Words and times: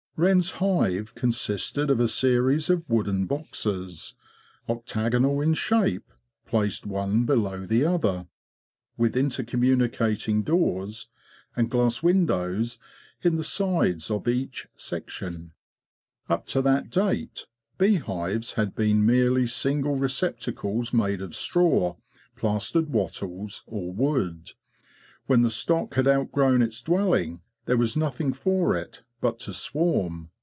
''Wren's 0.21 0.51
hive 0.59 1.15
consisted 1.15 1.89
of 1.89 1.99
a 1.99 2.07
series 2.07 2.69
of 2.69 2.87
wooden 2.87 3.25
boxes, 3.25 4.13
octagonal 4.69 5.41
in 5.41 5.55
shape, 5.55 6.11
placed 6.45 6.85
one 6.85 7.25
below 7.25 7.65
the 7.65 7.83
other, 7.85 8.27
with 8.97 9.17
inter 9.17 9.41
EVOLUTION 9.41 9.41
OF 9.41 9.47
THE 9.47 9.55
MODERN 9.55 9.89
HIVE 9.89 9.97
217 10.43 10.43
communicating 10.43 10.43
doors, 10.43 11.07
and 11.55 11.71
glass 11.71 12.03
windows 12.03 12.77
in 13.23 13.37
the 13.37 13.43
sides 13.43 14.11
of 14.11 14.27
each 14.27 14.67
section. 14.75 15.53
Up 16.29 16.45
to 16.47 16.61
that 16.61 16.91
date 16.91 17.47
bee 17.79 17.95
hives 17.95 18.53
had 18.53 18.75
been 18.75 19.03
merely 19.03 19.47
single 19.47 19.95
receptacles 19.95 20.93
made 20.93 21.23
of 21.23 21.33
straw, 21.33 21.95
plastered 22.35 22.89
wattles, 22.89 23.63
or 23.65 23.91
wood. 23.91 24.49
When 25.25 25.41
the 25.41 25.49
stock 25.49 25.95
had 25.95 26.07
outgrown 26.07 26.61
its 26.61 26.79
dwelling 26.79 27.41
there 27.65 27.77
was 27.77 27.97
nothing 27.97 28.33
for 28.33 28.75
it 28.77 29.01
but 29.21 29.37
to 29.37 29.53
swarm. 29.53 30.31